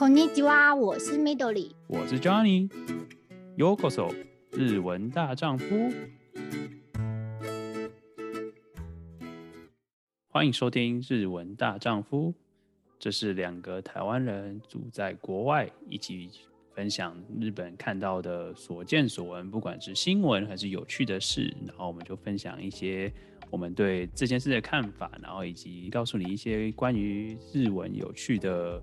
[0.00, 4.14] こんにちは，我是 Midori，我是 Johnny。Yokoso，
[4.52, 5.66] 日文大丈夫。
[10.28, 12.34] 欢迎收听日文大丈夫。
[12.98, 16.28] 这是两个台湾人住在国外，一起
[16.74, 23.10] 分享日本看到的所见所闻，不管是新闻还是有趣的事，然后我们就分享一些
[23.50, 28.82] 我们对这件事的看法，然后以及告诉你一些关于日文有趣的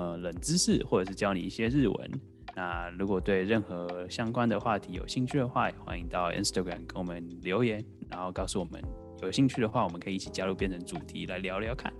[0.00, 2.10] 呃冷知识，或者是教你一些日文。
[2.56, 8.82] 那如果对任何相关的话题有兴趣的话，欢迎到 Instagram 跟我们留言，然后告诉我们
[9.22, 11.92] 有兴趣的话，我们可以一起加入变成主题来聊聊看。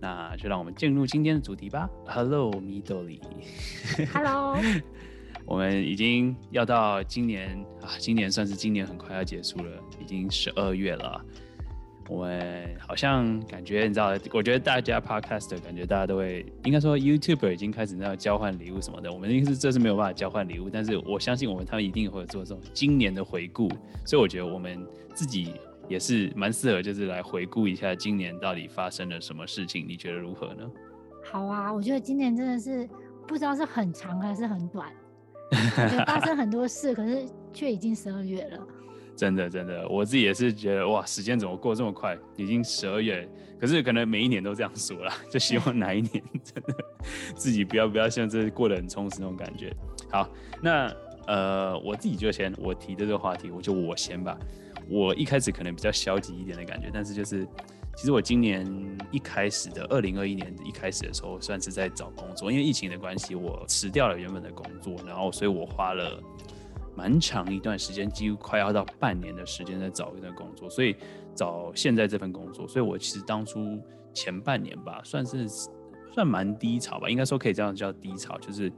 [0.00, 1.90] 那就让我们进入今天的主题吧。
[2.06, 3.20] Hello，Midori。
[4.12, 4.56] Hello。
[5.44, 11.20] 我们已经要到今年啊，今年算是今年很快要结束了，已经十二月了。
[12.08, 19.12] 我们好像感觉，你知道，我觉得大家 Podcast 感觉大家都会，应该说 YouTuber 已经开始那样交换礼物什么的。
[19.12, 23.68] 我们应该是这是没有办法交换礼物，但是我相信我们他们一定会做这种今年的回顾。
[24.04, 25.54] 所以我觉得我们自己。
[25.86, 30.64] 也是蛮适合，就是来回顾一下今年到底发生了什么事情，你觉得如何呢？
[31.22, 32.88] 好啊，我觉得今年真的是
[33.28, 34.90] 不知道是很长还是很短，
[36.08, 38.66] 发生很多事，可是却已经十二月了。
[39.16, 42.16] 真的真的，我自己也是觉得哇，时间怎么过这么快？
[42.36, 43.28] 已经十二月，
[43.60, 46.74] 可是可能每一年都这样说啦，就希望哪一年 真的
[47.34, 49.72] 自己不要不要像这过得很充实那种感觉。
[50.10, 50.28] 好，
[50.60, 50.92] 那
[51.26, 54.36] 呃，我自己就先我提的这个话题，我就我先吧。
[54.88, 57.46] 我一开始可能比较消极一点的感觉，但是就是，
[57.96, 58.66] 其实我今年
[59.10, 66.22] 一开始的二零二一年一开始的时候，算是在找工作，因为疫情的关系，我辞掉了原本的工作，然后所以我花了
[66.96, 70.96] 蛮长一段时间，几乎快要到半年的时间在找一份工作，所以
[71.34, 73.80] 找现在这份工作，所以我其实当初
[74.12, 75.46] 前半年吧，算是
[76.12, 78.72] 算蛮低潮吧，应该说可以这样叫低潮，就是。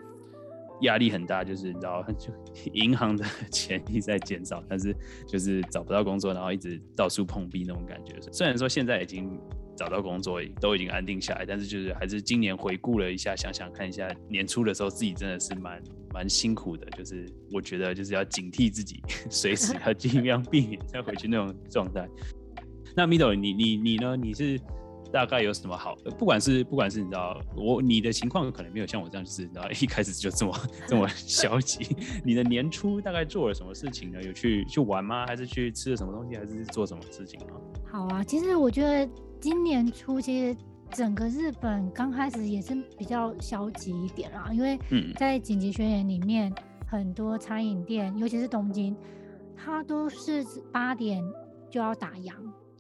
[0.82, 2.30] 压力很大，就是你知道，就
[2.74, 4.94] 银行的钱一直在减少，但是
[5.26, 8.14] 就是找不到工作，然后一直到处碰壁那种感觉。
[8.30, 9.40] 虽然说现在已经
[9.76, 15.82] 找到工作，都已经安定下来，但是就是还是今年回顾了一下，想想看一下年初的时候自己真的是蛮
[16.12, 22.08] 蛮辛苦的，就是我觉得就是要警惕自己， 随时要尽量避免再回去那种状态。
[22.96, 24.16] 那 Midori，你你你呢？
[24.16, 24.58] 你是？
[25.12, 25.94] 大概有什么好？
[26.18, 30.52] 不管是不管是你知道我你的情况可能没有像我这样，就是你知道一开始就这么
[30.88, 31.96] 这么消极。
[32.24, 34.20] 你的年初大概做了什么事情呢？
[34.20, 35.24] 有去去玩吗？
[35.24, 36.36] 还是去吃了什么东西？
[36.36, 37.46] 还是做什么事情呢？
[37.90, 39.08] 好啊，其实我觉得
[39.40, 40.60] 今年初其实
[40.90, 44.78] 整个日本刚开始也是比较消极一点啦，因为
[45.16, 46.52] 在紧急宣言里面，
[46.88, 48.96] 很多餐饮店，尤其是东京，
[49.56, 51.22] 它都是八点
[51.68, 52.32] 就要打烊。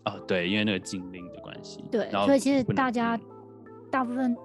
[0.04, 3.18] 哦，对，因为那个禁令的关系，对，所以其实大家
[3.90, 4.36] 大部分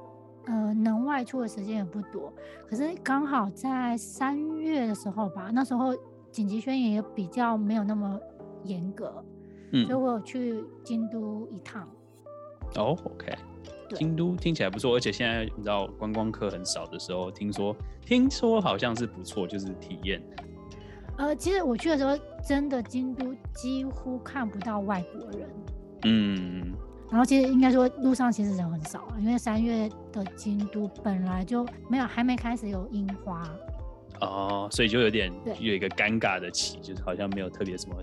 [0.45, 2.33] 呃能外出的时间也不多。
[2.67, 5.95] 可是刚好在三月的时候吧，那时候
[6.31, 8.19] 紧急宣言也比较没有那么
[8.63, 9.23] 严格，
[9.71, 11.87] 嗯，所以我有去京都一趟。
[12.75, 13.33] 哦，OK，
[13.95, 20.21] 京都听起来不错，而且现在你知道观光客很少的时候，听说听说好像是不错，就是体验。
[21.17, 22.17] 呃，其实我去的时候，
[22.47, 25.49] 真的京都几乎看不到外国人。
[26.03, 26.73] 嗯，
[27.09, 33.43] 然后其实应该说路上其实人很少啊，因为三月的京都本来就没有，还没开始有樱花。
[34.21, 37.95] 哦，所以就有点有一个尴尬的期，就是好像没有特别什么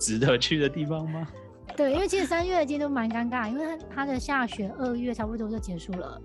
[0.00, 1.26] 值得去的地方吗？
[1.74, 6.20] 对，因为其实三月的京都蛮尴尬，因为它它的下雪二月差不多就结束了，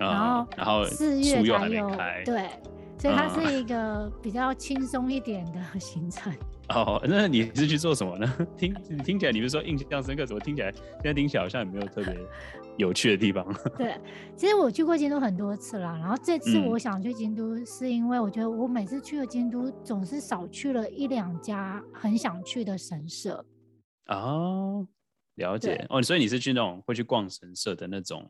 [0.00, 1.90] 然后然后四月才有
[2.24, 2.48] 对。
[2.96, 6.32] 所以它是一个比较轻松一点的 行程。
[6.70, 8.34] 哦，那你是去做什么呢？
[8.56, 8.72] 听
[9.04, 10.24] 听起来，你不是说印象深刻？
[10.24, 12.16] 怎么听起来现在听起来好像也没有特别
[12.78, 13.44] 有趣的地方？
[13.76, 13.94] 对，
[14.36, 15.98] 其实我去过京都很多次啦。
[16.00, 23.44] 然后这次我想去京都，是因为我觉得我每次去了京都，总是少去了一两家很想去的神社。
[24.06, 24.86] 哦，
[25.36, 25.86] 了解。
[25.88, 28.28] 哦，所以你是去那种会去逛神社的那种？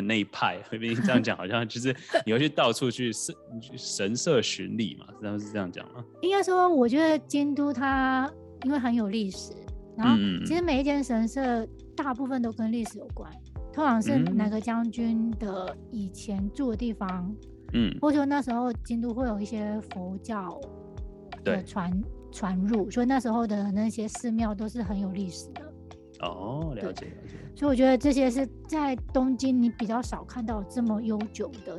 [0.00, 3.34] 那一派，因为这样讲好像就是 你会去到处去神
[3.76, 6.04] 神社巡礼嘛，实际上是这样讲吗？
[6.22, 8.30] 应该说，我觉得京都它
[8.62, 9.52] 因为很有历史，
[9.96, 10.16] 然后
[10.46, 11.66] 其实每一间神社
[11.96, 13.32] 大部分都跟历史有关，
[13.72, 17.34] 通常是哪个将军的以前住的地方，
[17.72, 20.60] 嗯，或者说那时候京都会有一些佛教
[21.42, 21.90] 的传
[22.30, 25.62] 传入，所以那时候的那些寺庙都是很有历史的。
[26.20, 27.38] 哦，了解了解。
[27.54, 31.78] 所以我觉得这些是在东京你比较少看到这么悠久的。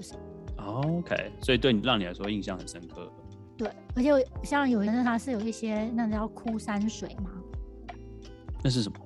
[0.58, 3.12] OK，所以对你让你来说印象很深刻。
[3.58, 4.12] 对，而且
[4.44, 7.32] 像有人它是有一些那叫枯山水嘛。
[8.64, 8.98] 那是什么？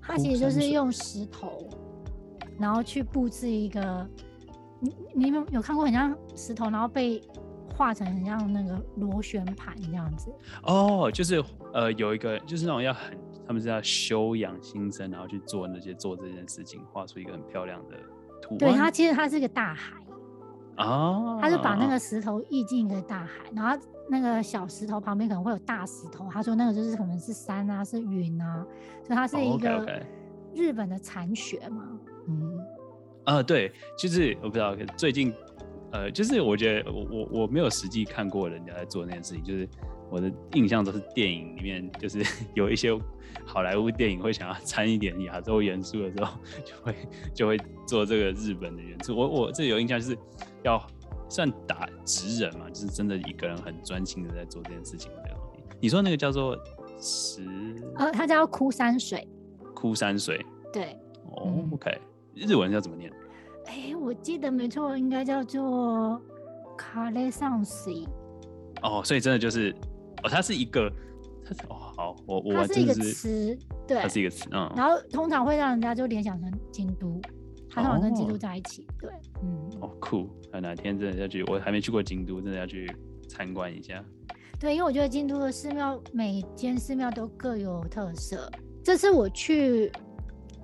[0.00, 1.68] 它其实就是用石头，
[2.58, 4.08] 然后去布置一个
[4.80, 7.22] 你你们有看过很像石头，然后被
[7.78, 10.34] 画成很像那个螺旋盘这样子？
[10.64, 11.42] 哦，就是
[11.72, 13.16] 呃有一个就是那种要很，
[13.46, 17.96] 他们是要修养心神，然后去做那些做这件事情，画出一个很漂亮的
[18.42, 18.58] 图案。
[18.58, 19.94] 对，它其实它是一个大海。
[20.78, 21.38] 哦。
[21.40, 23.80] 它是把那个石头意进一个大海，然后
[24.10, 26.28] 那个小石头旁边可能会有大石头。
[26.32, 28.66] 他说那个就是可能是山啊，是云啊，
[29.04, 30.02] 所以它是一个
[30.52, 31.84] 日本的残雪嘛。
[31.84, 32.60] 哦 okay, okay 嗯。
[33.24, 35.34] 呃，对，就是我不知道，最近，
[35.90, 39.68] 呃，就是我觉得我我我没有实际看过人家在做那件事情，就是
[40.10, 42.22] 我的印象都是电影里面，就是
[42.54, 42.90] 有一些
[43.44, 46.94] 好莱坞电影会想要掺一点亚洲元素的时候，就会
[47.34, 49.16] 就会做这个日本的元素。
[49.16, 50.16] 我我这有印象，就是
[50.62, 50.84] 要
[51.28, 55.36] 算打职人嘛，就是真的一个人很专心的在做这件事情的。
[55.80, 56.58] 你说那个叫做
[57.00, 57.46] 石？
[57.96, 59.26] 呃，它叫枯山水。
[59.74, 60.44] 枯山水。
[60.72, 60.96] 对。
[61.30, 61.96] 哦、oh，OK。
[62.34, 63.12] 日文要怎么念？
[63.68, 66.20] 哎，我记得没错，应该叫做
[66.76, 68.08] 卡雷上西。
[68.82, 69.70] 哦，所以真的就是，
[70.22, 70.90] 哦，它是一个，
[71.44, 73.56] 它是哦，好，我我它是一个词，
[73.86, 74.72] 对，它是一个词，嗯。
[74.74, 77.20] 然后通常会让人家就联想成京都，
[77.68, 79.10] 它通常跟京都在一起，哦、对，
[79.42, 79.70] 嗯。
[79.82, 82.90] 哦，酷，那哪天真的要去，我还没去过京都，真的要去
[83.28, 84.02] 参观一下。
[84.58, 88.50] 对，因为我觉得京都的寺庙每间寺庙都各有特色。
[88.82, 89.92] 这次我去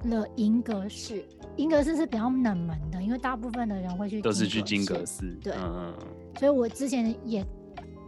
[0.08, 1.22] 了银阁寺。
[1.56, 5.94] 银阁寺是比较冷门的，因为大部分的人会去都是去金阁寺，对，嗯，
[6.36, 7.46] 所以我之前也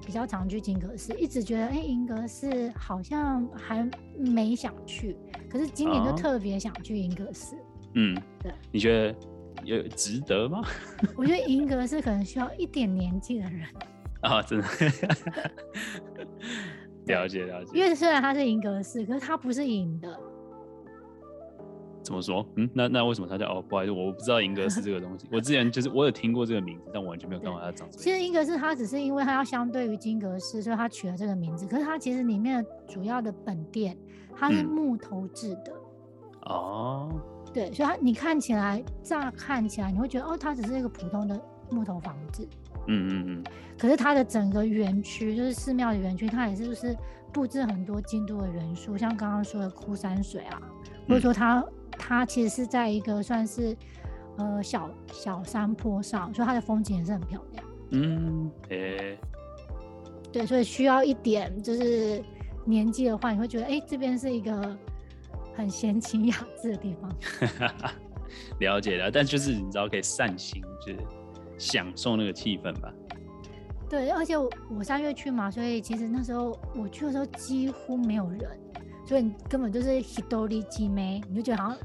[0.05, 3.89] 比较常去金阁寺，一直觉得哎，银阁寺好像还
[4.19, 5.17] 没想去，
[5.49, 7.55] 可是今年就特别想去银阁寺。
[7.95, 9.15] 嗯，对，你觉得
[9.65, 10.65] 有值得吗？
[11.17, 13.63] 我觉得银阁寺可能需要一点年纪的人
[14.23, 14.67] 啊，真的，
[17.07, 20.19] 了解了解，因为虽然它是银阁寺，可是它不是银的。
[22.07, 22.47] 怎么说？
[22.55, 23.61] 嗯，那那为什么他叫哦？
[23.69, 25.27] 不好意思，我不知道银格斯这个东西。
[25.33, 28.03] 我之前就是我有听过这个名字，但我完全没有看过它长什么。
[28.03, 31.67] 其实银格斯它只是因为它要相对于金格斯，所以它取了这个名字。
[31.67, 33.99] 可是它其实里面的主要的本店，
[34.37, 35.73] 它是木头制的。
[35.73, 37.11] 嗯、哦。
[37.53, 41.41] 对，所以它你看起来乍看起来你会觉得哦，它只是一个普通的
[41.71, 42.47] 木头房子。
[42.89, 43.45] 嗯嗯嗯。
[43.79, 46.97] 可是它的整个园区，就是寺庙的园区，它也是就是
[47.33, 50.61] 布置很多京都的元素，像刚刚说的枯山水啊，
[51.09, 51.61] 或者说它。
[51.61, 53.75] 嗯它其实是在一个算是
[54.37, 57.65] 呃小小山坡上，所以它的风景也是很漂亮。
[57.91, 59.19] 嗯，诶、欸，
[60.31, 62.23] 对，所以需要一点就是
[62.67, 64.77] 年纪的话，你会觉得哎、欸，这边是一个
[65.55, 67.11] 很闲情雅致的地方。
[68.61, 70.99] 了解了，但就是你知道可以散心，就是
[71.58, 72.94] 享受那个气氛吧。
[73.90, 78.60] 对，而且我我三月去嘛，所以其实那时候我去的时候几乎没有人。
[79.04, 81.78] 所以你根本就是ひとり占め，你就觉得好像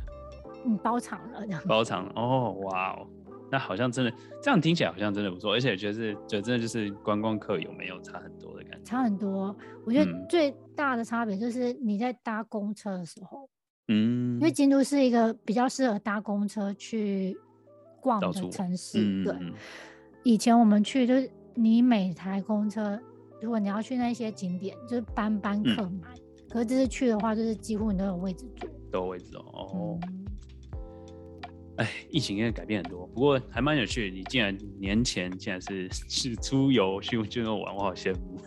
[0.62, 1.60] 你包场了这样。
[1.66, 3.06] 包场哦，哇哦，
[3.50, 8.84] 那好像真的这样听起来好像真的不错，而且觉得是，就真的就是观光客有没有差很多的感觉？
[8.84, 13.48] 差很多，我觉得最大的差别就是你在搭公车的时候，
[13.88, 17.36] 嗯，因为京都是一个比较适合搭公车去
[18.01, 19.35] 逛的城市，嗯、对。
[20.23, 22.99] 以前我们去就是你每台公车，
[23.41, 26.11] 如果你要去那些景点，就是班班客满。
[26.15, 26.21] 嗯
[26.51, 29.97] 可是这次去的话，就是几乎你都有位置坐，都有位置哦。
[31.77, 34.17] 哎、嗯，疫情应该改变很多，不过还蛮有趣的。
[34.17, 38.37] 你竟然年前竟然是是出游去去那玩，我好羡慕。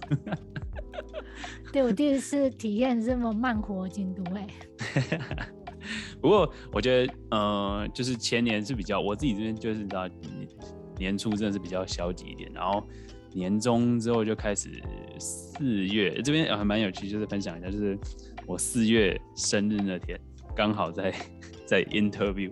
[1.73, 4.47] 对，我第一次体验这么慢活京都哎。
[6.25, 10.09] 不过我觉得，呃，就是前年是比较我自己这边就是你知道
[10.97, 12.83] 年初真的是比较消极一点，然后。
[13.37, 14.81] 年终之后就开始，
[15.19, 17.99] 四月这边还蛮有趣，就是分享一下，就是
[18.47, 20.17] 我四月生日那天，
[20.55, 21.13] 刚好在
[21.67, 22.49] 在 interview，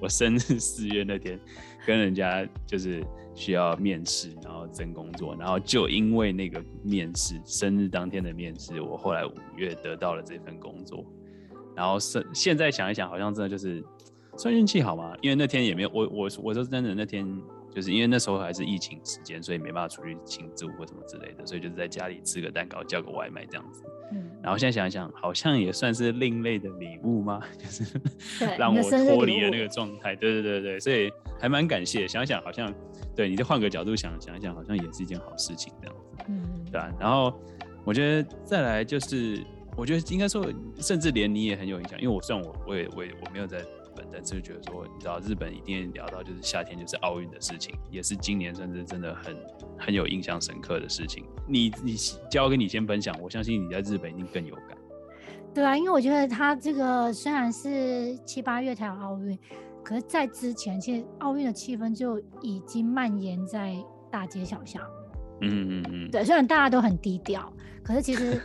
[0.00, 1.36] 我生日四月那天
[1.84, 3.04] 跟人家就是
[3.34, 11.04] 需要面试，然后争工作，然后就因为那个面试，生日当天的面试，我后来五月得到了这份工作，
[11.74, 13.84] 然后是现在想一想，好像真的就是
[14.36, 15.14] 算运气好嘛？
[15.20, 17.26] 因为那天也没有我我我说真的那天。
[17.74, 23.82] 就是因为那时候还是疫情时间，所以没办法出去庆祝或什么之类的，所以就是在家里吃个蛋糕，叫个外卖这样子。
[24.12, 27.40] 嗯，然后现在想一想，好像也算是另类的礼物吗？
[27.56, 27.98] 就是
[28.58, 30.14] 让我脱离了那个状态。
[30.14, 31.10] 对对对对，所以
[31.40, 32.06] 还蛮感谢。
[32.06, 32.70] 想想好像，
[33.16, 36.24] 对，你再换个角度想想一想，好像也是一件好事情这样子。
[36.28, 36.92] 嗯，对啊。
[37.00, 37.32] 然后
[37.86, 39.42] 我觉得再来就是，
[39.76, 40.46] 我觉得应该说，
[40.78, 44.06] 甚至连你也很有影响，因为我虽然我我也我也我没有在本。
[44.10, 49.36] 但是觉得说，你知道日本一定聊到就是夏天就是奥运的事情，也是今年甚至真的很
[49.78, 51.24] 很有印象深刻的事情。
[51.46, 51.94] 你你
[52.30, 54.76] 交给你先分享，我相信你在日本一定更有感。
[55.54, 59.38] 对啊，因为我觉得他这个虽然是七八月才有奥运，
[59.82, 63.76] 可是，在之前，其实奥运的气氛就已经蔓延在
[64.10, 64.82] 大街小巷。
[65.40, 66.10] 嗯嗯嗯。
[66.10, 67.52] 对，虽然大家都很低调，
[67.82, 68.40] 可是其实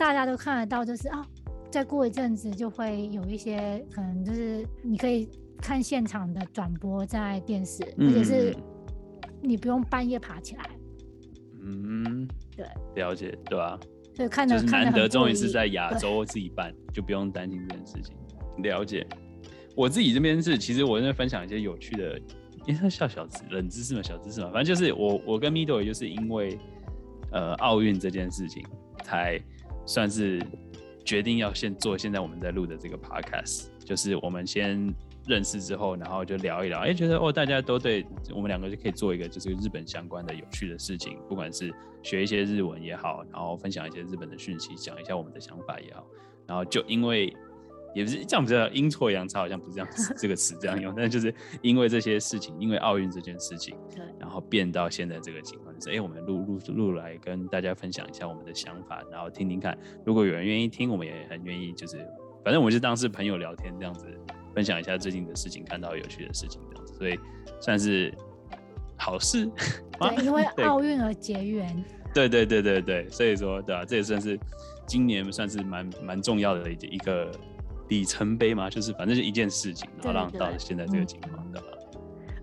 [0.00, 1.22] 大家都看得到，就是啊，
[1.70, 5.28] 再过一阵子就会有一些可能，就是你可以
[5.58, 8.56] 看现场的转播在电视，而且是
[9.42, 10.70] 你不用半夜爬起来。
[11.62, 12.26] 嗯，
[12.56, 13.78] 对，了解，对吧？
[14.14, 18.16] 所以看着就是难得终于是在亚洲自己办，就不用担心这件事情。
[18.62, 19.06] 了解。
[19.76, 22.18] 我自己这边是，其实我在分享一些有趣的，
[22.66, 26.58] 因为小小知冷知识嘛，小知识嘛，反正就是我我跟 Mido 也就是因为
[27.32, 28.64] 呃奥运这件事情，
[29.04, 29.38] 才
[29.86, 30.40] 算是
[31.04, 34.94] 决定要先做现在我们在录的这个 podcast，就是我们先
[35.26, 41.72] 认识之后，然后就聊一聊，哎、欸，觉得哦大家都对我们两个就可以做一个就是日本相关的有趣的事情，不管是
[42.02, 46.06] 学一些日文也好，然后分享一些日本的讯息，讲一下我们的想法也好，
[46.46, 47.34] 然后就因为。
[47.94, 61.96] 也不是这样，比较阴错阳差，好像不是这样这个词这样用，但是就是因为这些事情，因为奥运这件事情，对，然后变到现在这个情况，就是哎、欸，我们录录录来跟大家分享一下我们的想法，然后听听看，如果有人愿意听，我们也很愿意，就是
[62.44, 64.06] 反正我们就当是朋友聊天这样子，
[64.54, 67.18] 分享一下最近的事情，看到有趣的事情这样子，所以
[67.60, 68.14] 算是
[68.96, 69.50] 好事。
[69.98, 71.84] 对，因为 奥运而结缘。
[72.14, 74.38] 对对对对对，所以说对啊，这也算是
[74.86, 77.30] 今年算是蛮蛮重要的一一个。
[77.90, 81.62] 里程碑嘛，就是反正就一件事情，然后让到现在这个情况的。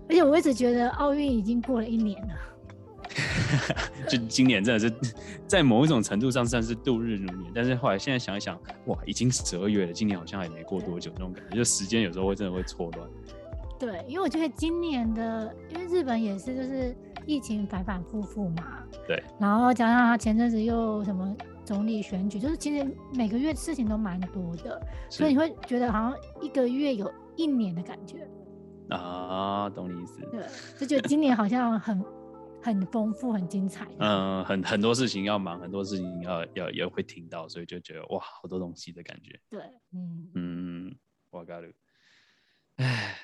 [0.08, 2.34] 而且我一直觉得奥运已经过了一年了，
[4.08, 4.90] 就今年真的是
[5.46, 13.08] 在某一种程度上算是度日如年，但是后来现在想一想，哇，已经十二月了，今年好像也没过多久那种感觉，就时间有时候会真的会错乱。
[13.78, 21.36] 对，因为我觉得今年的，因为日本也是就是疫情反反复复嘛，对，然后加上他前阵子又什么。
[21.68, 22.82] 总理选举就是其实
[23.12, 28.26] 每个月事情都蛮多的，所以你会觉得好像一个月有一年的感觉
[28.88, 30.22] 啊，懂你意思？
[30.30, 30.46] 对，
[30.78, 32.02] 就觉得今年好像很
[32.62, 33.86] 很丰富、很精彩。
[33.98, 39.38] 嗯，很很多事情要忙，很多事情要要也会听到，所以就觉得哇，好多东西的感觉。
[39.50, 39.60] 对，
[39.92, 40.96] 嗯嗯，
[41.28, 41.70] 我嘎鲁。
[42.76, 43.14] 哎，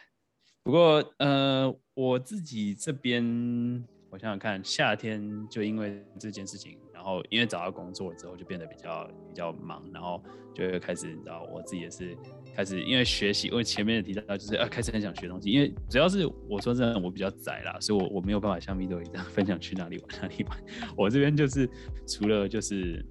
[0.62, 3.82] 不过呃，我自己这边。
[4.14, 10.22] 我想想看，夏天就因为这件事情，然后因为找到工作之后就变得比较比较忙，然后
[10.54, 12.16] 就会开始，你知道，我自己也是
[12.54, 20.64] 开始因为学习，因为前面也提到就是啊，开始很想学东西，因为主要是我说真的，我比较宅啦，所以我我没有办法像 Mido 一样分享去哪里玩哪里玩。
[20.96, 21.68] 我这边就是
[22.06, 23.04] 除了就是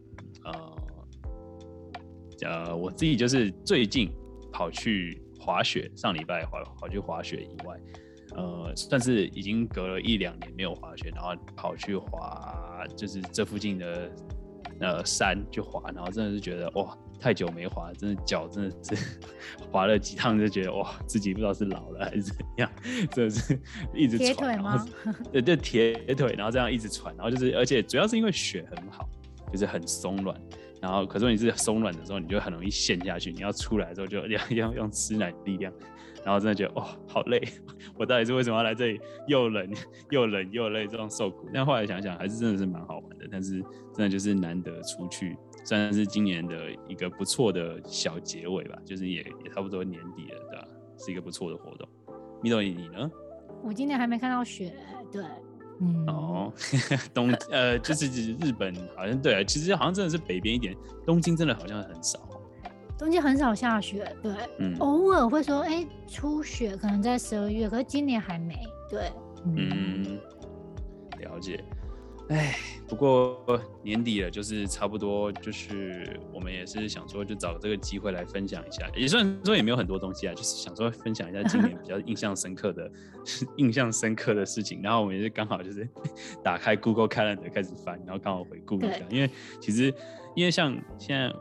[0.45, 0.77] 呃
[2.43, 4.09] 呃，我自己就是最近
[4.53, 7.77] 跑去滑雪，上礼拜滑跑去滑雪以外。
[8.35, 14.11] 呃，算是已经隔了一两年没有滑雪，然后跑去滑，就是这附近的
[14.79, 19.19] 呃山去滑，然后真的是觉得哇，太久没滑，真的脚真的是
[19.71, 22.71] 滑了几趟就觉得哇，自己不知道是老了还是怎样，
[23.11, 23.59] 真的是
[23.93, 24.83] 一直铁腿吗？
[25.31, 29.07] 对对，铁腿，然后这样一直喘，然后就是，而且主要是因为雪很好，
[29.51, 30.35] 就是很松软，
[30.81, 35.71] 然后可是你是松软的时候，你就很容易陷下去，你要出来的时候就 要要用吃奶的力量。
[36.25, 37.41] 然后真的觉得哦，好累！
[37.97, 38.99] 我到底是为什么要来这里？
[39.27, 39.69] 又冷
[40.09, 41.49] 又冷又累，这种受苦。
[41.53, 43.27] 但后来想想，还是真的是蛮好玩的。
[43.31, 43.61] 但是
[43.93, 48.77] 真的就是难得出去，算是今年的一个不错的小结尾吧。
[48.85, 50.67] 就是也也差不多年底了，对吧？
[50.97, 51.87] 是一个不错的活动。
[52.41, 53.09] Mido，你呢？
[53.63, 54.73] 我今年还没看到雪，
[55.11, 55.23] 对，
[55.79, 56.05] 嗯。
[56.07, 56.53] 哦，
[57.13, 60.75] 东呃，就是日本好像对啊，其实好像真的是北边一点，
[61.05, 62.19] 东京真的好像很少。
[62.97, 68.55] 冬季很少下雪，对，嗯、偶尔会说，哎、欸，初雪可能在十二月，可是今年还没，
[68.89, 69.11] 对，
[69.45, 70.19] 嗯，嗯，
[71.19, 71.61] 了解，
[72.29, 72.55] 哎，
[72.87, 82.89] 不过年底了，就是差不多，就是我们也是想说，就找这个机会来分享一下，也算说也没有很多东西啊，就是想说分享一下今年比较印象深刻的、
[83.57, 85.85] 印象深刻的事情，然后我们也是刚好就是
[86.41, 89.93] 打开 Google Calendar 开始翻，然后刚好回顾一下，因为其实
[90.35, 91.33] 因为像现在。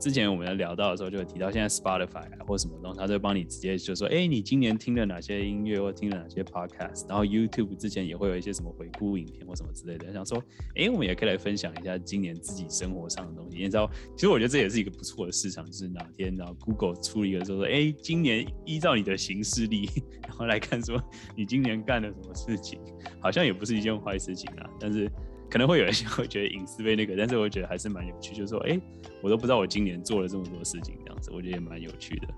[0.00, 10.10] 之前我们聊到的时候，就会提到现在 Spotify，或什么东西，他就会帮你直接就说，哎、你今年听了哪些音乐，或听了哪些 Podcast，然后 YouTube 之前也会有一些什么回顾影片或什么之类的。
[10.10, 10.42] 想说，
[10.74, 13.58] 哎、我们也可以来分享一下今年自己生活上的东西。
[13.58, 19.86] 你知道，其实我觉得这也是一个不错的市场，就是哪天然后 Google 出一个说说，哎、今年依照你的行事历，
[20.26, 20.98] 然后来看说
[21.36, 22.80] 你今年干了什么事情，
[23.20, 25.10] 好像也不是一件坏事情啊，但是。
[25.50, 28.80] 可能会有一些会觉得隐私被那个，但是我觉得还是蛮有趣，就是说，哎、欸，
[29.20, 32.28] 我都不知道我今年做了这么多事情，这样子，我觉得也蛮有趣的。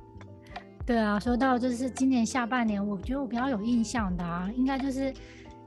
[0.86, 5.12] 对啊，说到就是今年下半年，我觉得我比较有印象的啊，应该就是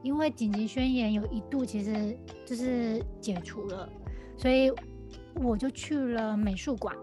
[0.01, 3.87] 因为紧急宣言有一度其实就是解除了，
[4.35, 4.71] 所以
[5.35, 6.95] 我就去了美术馆。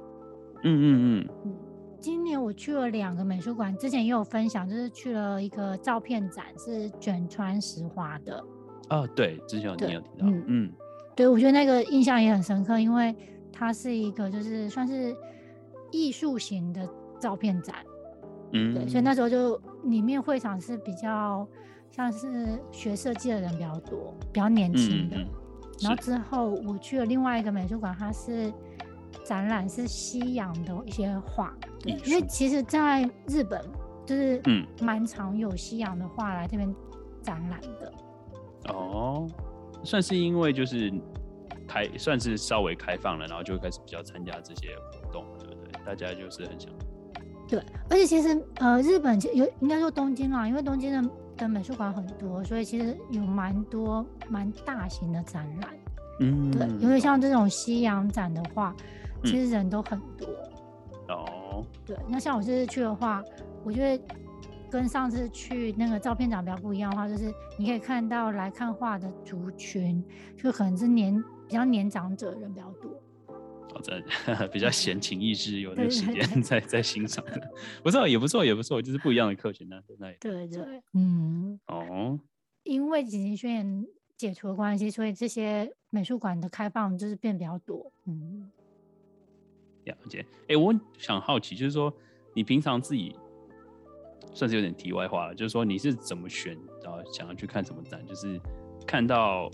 [0.65, 0.85] 嗯嗯
[1.23, 1.29] 嗯。
[1.45, 1.57] 嗯
[2.03, 8.45] 今年我去了两个美术馆，之前也有分享，就是去了一个照片展，是卷川石花的。
[8.91, 10.73] 哦，对，之前有你有提到，嗯嗯，
[11.15, 13.15] 对，我觉得那个印象也很深刻，因为
[13.53, 15.17] 它是一个就是算是
[15.91, 17.77] 艺术型的照片展，
[18.53, 21.47] 嗯，对，所以那时候就里面会场是比较
[21.91, 25.17] 像是学设计的人比较多，比较年轻的。
[25.17, 25.27] 嗯嗯
[25.81, 28.53] 然后之后我去了另外一个美术馆，它是
[29.25, 33.61] 展览是西洋的一些画，对，因为其实在日本
[34.07, 36.73] 就是嗯蛮常有西洋的画来这边
[37.21, 37.93] 展览的。
[38.69, 39.27] 哦，
[39.85, 40.93] 算是因为就是
[41.67, 45.73] 开算是稍微开放了，然后就开始比较参加这些活动，对不对？
[45.85, 46.71] 大家就是很想。
[47.49, 47.59] 对，
[47.91, 51.11] 而且其实呃日本有应该说东京啦，因为东京的。
[51.35, 55.71] 的美术馆很多，所以其实有蛮多蛮大型的展览。
[56.21, 58.77] 嗯，对，因为像这种西洋展的话，
[59.25, 60.29] 其实人都很多。
[61.09, 63.25] 哦，对，那像我这次去的话，
[63.65, 64.05] 我觉得
[64.73, 70.03] 跟上次去那个照片展比较不一样的话，就是你可以看到来看画的族群，
[70.35, 72.91] 就可能是年比较年长者人比较多。
[73.75, 77.51] 哦，在 比较闲情逸致，有那个时间在 在欣赏的，
[77.83, 80.17] 不错，也不错，也不错，就是不一样的客群呢，在那里。
[80.19, 82.19] 对对，嗯，哦，
[82.63, 83.87] 因为紧急宣言
[84.17, 87.93] 解除的关系，所以这些美术馆的开放就是变比较多。
[88.07, 88.51] 嗯，
[89.85, 90.21] 了解。
[90.43, 91.93] 哎、欸，我想好奇，就是说
[92.35, 93.15] 你平常自己
[94.35, 98.41] 算是有点题外话了，就是说你是怎么选，然后想要去看什么展，就是
[98.87, 99.51] 看到。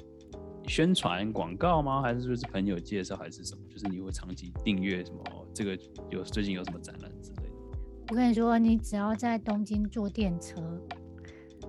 [0.66, 2.02] 宣传广告吗？
[2.02, 3.62] 还是就是朋友介绍，还是什么？
[3.70, 5.22] 就是你会长期订阅什么？
[5.54, 5.78] 这个
[6.10, 7.54] 有最近有什么展览之类的？
[8.10, 10.60] 我跟你说，你只要在东京坐电车，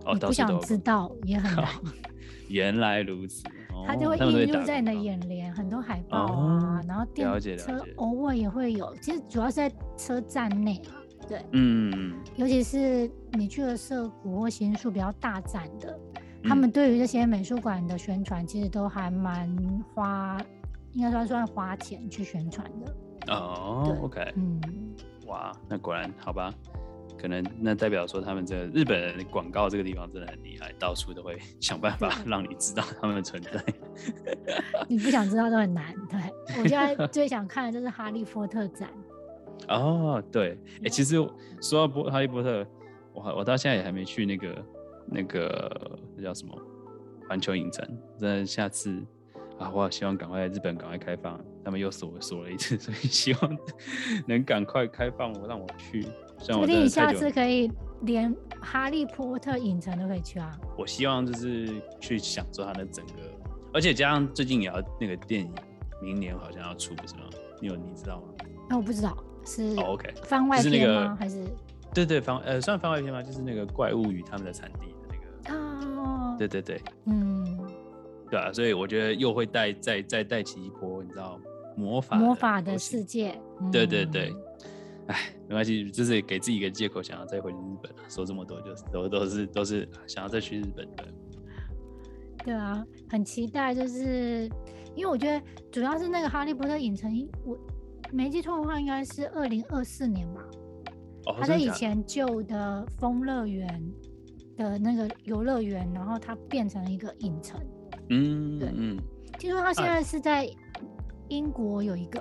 [0.04, 1.70] 哦、你不想知道也很难。
[2.50, 3.42] 原来如此，
[3.88, 7.26] 它就会映入在你的眼帘，很多海报啊，哦、然后电
[7.58, 8.94] 车偶尔也会有。
[8.98, 15.98] 其实主要是在车站内啊，对，嗯，尤其是你去了涩谷或新宿比较大展的。
[16.44, 19.56] 他们对于这些美术馆的宣传，其实都还蛮
[19.94, 20.42] 花，
[20.94, 23.34] 应该说算花钱去宣传的。
[23.34, 24.60] 哦，OK，嗯，
[25.28, 26.52] 哇，那果然好吧，
[27.22, 33.52] 可能那代表说他们这个日本人广告这个地方真的很厉害，到处都会想办法让你知道他们的存在。
[34.88, 35.94] 你不想知道都很难。
[36.10, 36.20] 对，
[36.58, 38.90] 我现在最想看的就是哈利波特展。
[39.68, 41.16] 哦，对，哎、欸，其实
[41.62, 42.66] 说到波哈利波特，
[43.14, 44.66] 我我到现在也还没去那个。
[45.12, 46.56] 那个那叫什么
[47.28, 47.84] 环球影城？
[48.20, 49.04] 真的下次
[49.58, 53.58] 啊，我希望赶快在日本赶快开放，他们又锁锁了一次， 所以希望
[54.28, 56.04] 能赶快开放我让我去。
[56.38, 57.72] 说不定你下次可以
[58.04, 60.56] 连哈利波特影城都可以去啊！
[60.78, 63.14] 我希望就是去享受它的整个，
[63.74, 65.52] 而且加上最近也要那个电影，
[66.04, 67.22] 明年好像要出，不是吗？
[67.60, 68.28] 你有你知道吗？
[68.70, 69.18] 那、啊、我不知道
[69.50, 71.18] 是 OK 番外篇吗？
[71.20, 71.44] 还是
[71.92, 73.24] 对对番呃算番外篇吗？
[73.24, 76.36] 就是那个怪物与他们的产地的那个哦。
[76.38, 77.60] 对对对，嗯，
[78.30, 81.40] 对啊，所以我觉得又会带再再带起一波，你知道
[81.76, 83.36] 魔法魔法的世界。
[83.72, 84.32] 对对对，
[85.08, 87.92] 哎、嗯，没关系，就是给自己一个借口，想要再回日本。
[88.08, 91.08] 说这么多，就是都都是都是想要再去日本的。
[92.46, 94.48] 对啊，很期待，就是
[94.96, 97.12] 因为我觉得主要是那个哈利波特影城，
[97.44, 97.58] 我
[98.12, 100.42] 没记错的话，应该是二零二四年吧。
[101.26, 103.92] 哦，他在以前旧的风乐园。
[104.60, 107.58] 的那个游乐园，然后它变成了一个影城。
[108.10, 109.00] 嗯，对，嗯，
[109.40, 110.46] 听说他现在是在
[111.30, 112.20] 英国有一个。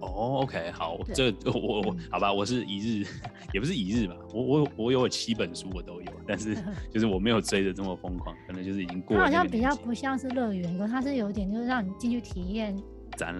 [0.00, 3.06] 哦，OK，好，这我我好吧，我是一日，
[3.52, 6.56] 也不是一日吧，我我我有七本书我都有，但是
[6.90, 9.24] 就是我没有追的这么疯狂，可能就是已经过了。
[9.24, 12.74] 它好像比较不像是乐园，可它是有点就是让你进去体验
[13.18, 13.34] 展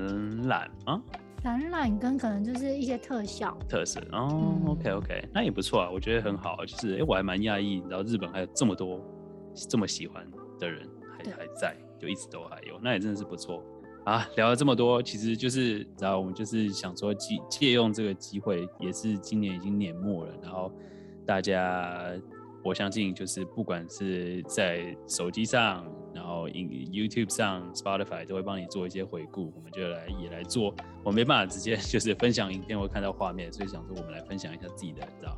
[0.46, 1.00] 览啊。
[1.44, 6.64] 展览跟可能就是一些特效特色哦、嗯、，OK OK，那也不错啊，我觉得很好。
[6.64, 8.98] 就是哎、欸，我还蛮讶异，你知道日本还有这么多
[9.54, 10.26] 这么喜欢
[10.58, 13.62] 的人还还在，就一直都还有，那也真的是不错
[14.06, 14.26] 啊。
[14.36, 20.72] 聊了这么多，其实就是然后我们就是想说借借用这个机会，也是今年已经年末了，然后
[21.26, 22.10] 大家
[22.64, 25.86] 我相信就是不管是在手机上。
[26.14, 30.74] 然后 YouTube 上、Spotify 都会帮你做一些回顾，我们就来也来做。
[31.02, 35.36] 我没办法直接 就是分享影片或看到画面，所以想说我们来分享一下自己的，你知道，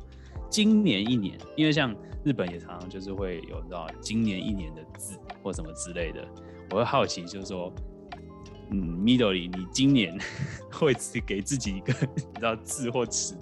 [0.49, 6.25] 今年一年，因为像日本也常常就是会有你知道今年一年的字或什么之类的，
[6.69, 7.73] 我会好奇就是说，
[8.69, 10.17] 嗯，Midori，你今年
[10.71, 10.93] 会
[11.25, 13.35] 给自己一个 你知道字或词，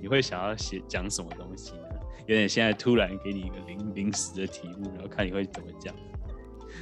[0.00, 1.84] 你会想要写讲什么东西呢？
[2.26, 5.94] 有点现在突然给你一个临临时的题目，然后看你会怎么讲。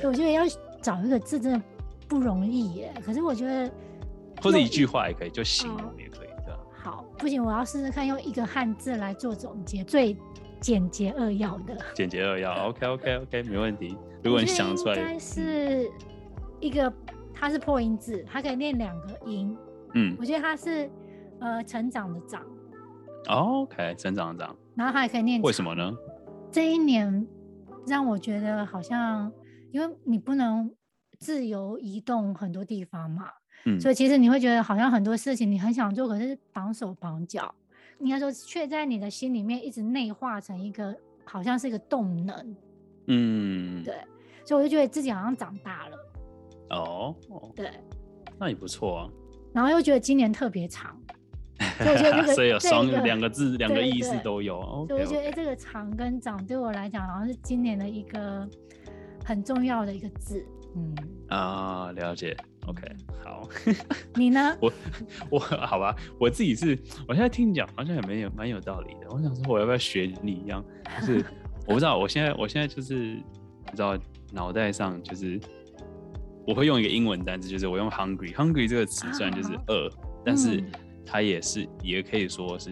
[0.05, 0.43] 我觉得要
[0.81, 1.63] 找一个字真的
[2.09, 3.71] 不容易耶，可是我觉得
[4.43, 6.59] 或者一句话也可以，就形容也可以，对吧？
[6.73, 10.17] 好，不行，我要试试看用一个汉字来做总结，最
[10.61, 11.77] 简洁扼要的。
[11.95, 13.97] 简洁扼要，OK OK OK，没问题。
[14.23, 15.91] 如果你想出来，应该是
[16.61, 16.93] 一个，
[17.35, 19.57] 它是破音字，它可以念两个音。
[19.95, 20.91] 嗯，我觉得它是
[21.41, 22.43] 呃成长的长。
[23.29, 24.57] OK，成长的长。
[24.75, 25.41] 然后它还可以念。
[25.43, 25.93] 为什么呢？
[26.51, 27.27] 这一年
[27.87, 29.31] 让我觉得好像，
[29.71, 30.71] 因为你不能
[31.19, 33.31] 自由移动很多地方嘛。
[33.65, 37.53] 嗯，所以其实你会觉得好像很多事情你很想做，可是绑手绑脚，
[37.99, 42.57] 应该说却在你的心里面一直内化成一个好像是一个动能。
[43.09, 43.97] 嗯，对，
[44.45, 45.97] 所以我就觉得自己好像长大了。
[46.71, 47.17] 哦，
[47.57, 47.71] 对，
[48.39, 49.11] 那也不错啊。
[49.53, 50.97] 然后又觉得今年特别长，
[51.79, 54.87] 所以我觉得这个所以有双两个字两个意思都有。
[54.87, 58.49] 所以我觉得哎，这个长跟长对我来讲好像是今年的一个
[59.29, 60.43] 很重要的一个字。
[60.75, 60.95] 嗯
[61.29, 62.35] 啊，了解。
[62.67, 62.83] OK，
[63.23, 63.47] 好，
[64.17, 64.57] 你呢？
[64.61, 64.73] 我
[65.31, 65.38] 我
[65.69, 69.07] 好吧，我自己是，我现在听你讲好像也蛮有蛮有道理的。
[69.11, 70.64] 我想说，我要不要学你一样？
[71.01, 71.25] 就是
[71.69, 73.23] 我不知道，我现在我现在就是你
[73.75, 73.99] 知道，
[74.33, 75.38] 脑袋上就是
[76.47, 79.91] 我会用一个英文单词，就是我用 hungry，hungry 这个词虽然就是饿，
[80.25, 80.62] 但是
[81.07, 82.71] 它也是也可以说是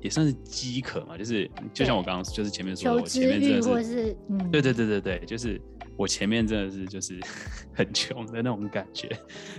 [0.00, 4.16] 也算是饥渴嘛，就是就像我刚刚就是前面说，我前面真的是，
[4.50, 5.60] 对对对对对，就是。
[5.98, 7.18] 我前面真的是就是
[7.74, 9.08] 很穷的那种感觉，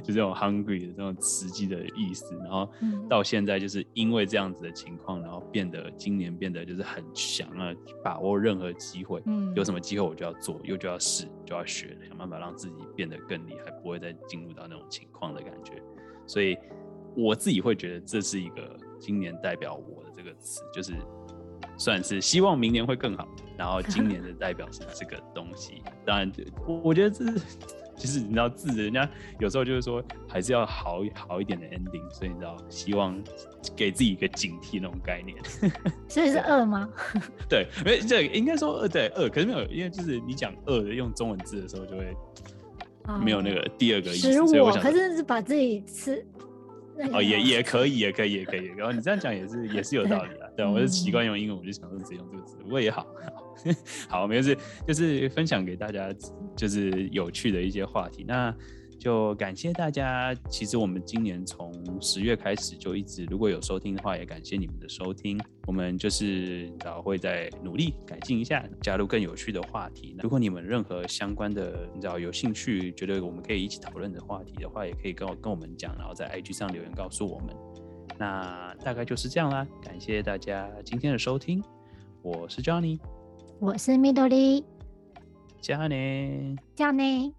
[0.01, 2.69] 就这种 hungry 的这种实际的意思，然后
[3.09, 15.73] 到现在就是因为这样子的情况，然后变得今年变得就是很想要把握任何机会，嗯，有什么机会我就要做，又就要试，就要学，想办法让自己变得更厉害，不会再进入到那种情况的感觉。
[16.25, 16.57] 所以
[17.17, 20.93] 我自己会觉得这是一个今年代表我的这个词，就是。
[21.77, 23.25] 算是希望明年会更好，
[23.57, 25.81] 然后今年的代表是这个东西。
[26.05, 26.29] 当然，
[26.83, 27.41] 我觉得这是
[27.95, 29.09] 其实你知道字，人家
[29.39, 33.17] 有时候就是说还是要好好一点的 ending，所以你知道，希望
[33.77, 35.37] 给自己一个警惕那种概念。
[36.09, 36.89] 所以是二吗？
[37.47, 42.13] 对，因为这应该说饿对饿，可是没有，因为就是你讲饿的用中文字的时候就会
[43.23, 44.33] 没有那个第二个意思。
[44.33, 46.25] 食物，可是是把自己吃。
[47.13, 48.65] 哦，也 也可以，也可以，也可以。
[48.77, 50.47] 然后你这样讲也是也是有道理啊。
[50.57, 53.07] 对，我是习惯用英文，我就想说直接用这个字，不过也好，
[54.09, 54.57] 好，没事，
[54.87, 56.13] 就是分享给大家，
[56.55, 58.25] 就是有趣的一些话题。
[58.27, 58.53] 那
[58.99, 60.35] 就感谢大家。
[60.49, 65.39] 其实我们今年从十月开始就一直，如果有收听的话，也感谢你们的收听。
[65.65, 70.17] 我们就是你知道会再努力改进一下，加入更有趣的话题。
[70.21, 77.55] 如果你们任何相关的你知道有兴趣，觉得我们可以一起讨论的话题的话，也可以跟我跟我们讲，然后在 IG 上留言告诉我们。
[78.17, 81.63] 那大概就是这样啦，感谢大家今天的收听。
[82.21, 82.99] 我是 Johnny，
[83.59, 84.61] 我是 Midori，
[85.61, 87.38] 加内，加内。